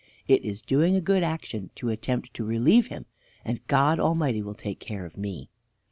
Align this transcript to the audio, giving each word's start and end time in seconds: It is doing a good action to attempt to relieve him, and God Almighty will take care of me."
It 0.27 0.43
is 0.43 0.63
doing 0.63 0.95
a 0.95 0.99
good 0.99 1.21
action 1.21 1.69
to 1.75 1.89
attempt 1.89 2.33
to 2.33 2.43
relieve 2.43 2.87
him, 2.87 3.05
and 3.45 3.61
God 3.67 3.99
Almighty 3.99 4.41
will 4.41 4.55
take 4.55 4.79
care 4.79 5.05
of 5.05 5.15
me." 5.15 5.51